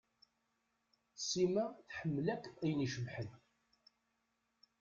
[1.27, 3.29] Sima tḥemmel akk ayen icebḥen.